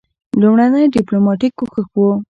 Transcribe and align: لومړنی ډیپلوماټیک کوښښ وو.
لومړنی 0.41 0.83
ډیپلوماټیک 0.95 1.53
کوښښ 1.59 1.87
وو. 1.97 2.09